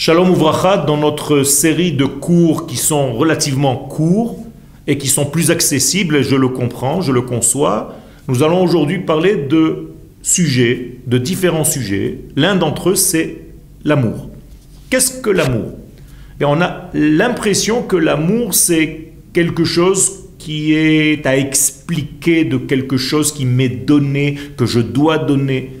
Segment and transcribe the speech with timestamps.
[0.00, 4.38] Shalom Ouvracha, dans notre série de cours qui sont relativement courts
[4.86, 7.96] et qui sont plus accessibles, je le comprends, je le conçois,
[8.28, 9.88] nous allons aujourd'hui parler de
[10.22, 12.20] sujets, de différents sujets.
[12.36, 13.38] L'un d'entre eux, c'est
[13.84, 14.30] l'amour.
[14.88, 15.72] Qu'est-ce que l'amour?
[16.40, 22.98] Et on a l'impression que l'amour, c'est quelque chose qui est à expliquer de quelque
[22.98, 25.72] chose qui m'est donné, que je dois donner.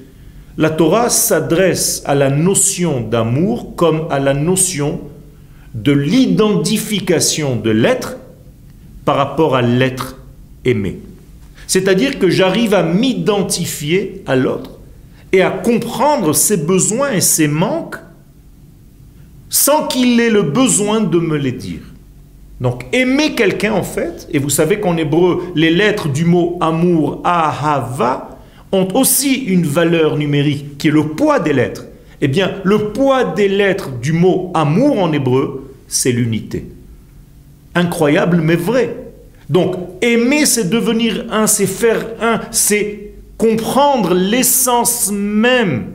[0.58, 5.00] La Torah s'adresse à la notion d'amour comme à la notion
[5.72, 8.16] de l'identification de l'être
[9.04, 10.16] par rapport à l'être
[10.64, 10.98] aimé.
[11.68, 14.72] C'est-à-dire que j'arrive à m'identifier à l'autre
[15.30, 17.98] et à comprendre ses besoins et ses manques
[19.50, 21.82] sans qu'il ait le besoin de me les dire.
[22.60, 27.20] Donc aimer quelqu'un en fait, et vous savez qu'en hébreu, les lettres du mot amour,
[27.22, 28.37] ahava,
[28.72, 31.86] ont aussi une valeur numérique qui est le poids des lettres.
[32.20, 36.66] Eh bien, le poids des lettres du mot amour en hébreu, c'est l'unité.
[37.74, 38.96] Incroyable mais vrai.
[39.48, 45.92] Donc, aimer, c'est devenir un, c'est faire un, c'est comprendre l'essence même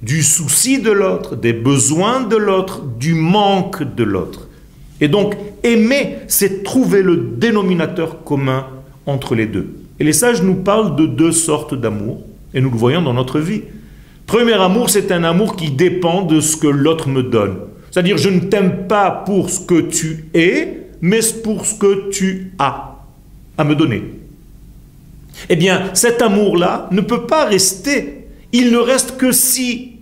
[0.00, 4.48] du souci de l'autre, des besoins de l'autre, du manque de l'autre.
[5.00, 8.66] Et donc, aimer, c'est trouver le dénominateur commun
[9.06, 9.83] entre les deux.
[10.00, 13.38] Et les sages nous parlent de deux sortes d'amour, et nous le voyons dans notre
[13.38, 13.62] vie.
[14.26, 17.56] Premier amour, c'est un amour qui dépend de ce que l'autre me donne.
[17.90, 22.52] C'est-à-dire, je ne t'aime pas pour ce que tu es, mais pour ce que tu
[22.58, 22.96] as
[23.56, 24.02] à me donner.
[25.48, 28.26] Eh bien, cet amour-là ne peut pas rester.
[28.52, 29.92] Il ne reste que si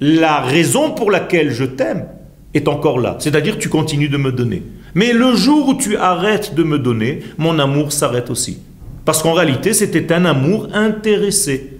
[0.00, 2.06] la raison pour laquelle je t'aime
[2.54, 3.16] est encore là.
[3.18, 4.62] C'est-à-dire, tu continues de me donner.
[4.94, 8.58] Mais le jour où tu arrêtes de me donner, mon amour s'arrête aussi.
[9.08, 11.78] Parce qu'en réalité, c'était un amour intéressé.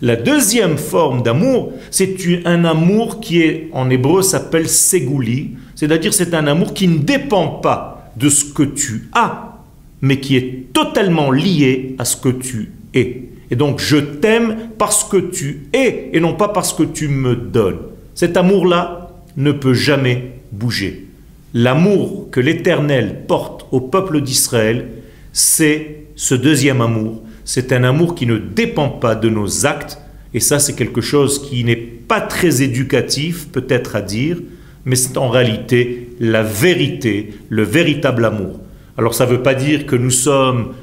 [0.00, 6.32] La deuxième forme d'amour, c'est un amour qui est en hébreu s'appelle ségouli, c'est-à-dire c'est
[6.32, 9.58] un amour qui ne dépend pas de ce que tu as,
[10.00, 13.24] mais qui est totalement lié à ce que tu es.
[13.50, 17.36] Et donc je t'aime parce que tu es et non pas parce que tu me
[17.36, 17.80] donnes.
[18.14, 21.06] Cet amour-là ne peut jamais bouger.
[21.52, 25.01] L'amour que l'Éternel porte au peuple d'Israël,
[25.32, 29.98] c'est ce deuxième amour, c'est un amour qui ne dépend pas de nos actes,
[30.34, 34.38] et ça c'est quelque chose qui n'est pas très éducatif peut-être à dire,
[34.84, 38.60] mais c'est en réalité la vérité, le véritable amour.
[38.98, 40.74] Alors ça ne veut pas dire que nous sommes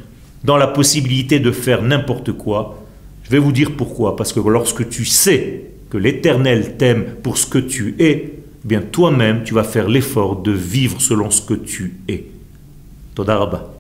[0.44, 2.84] dans la possibilité de faire n'importe quoi.
[3.24, 4.16] Je vais vous dire pourquoi.
[4.16, 8.34] Parce que lorsque tu sais que l'Éternel t'aime pour ce que tu es,
[8.64, 12.26] eh bien toi-même tu vas faire l'effort de vivre selon ce que tu es.
[13.16, 13.74] Todarabah.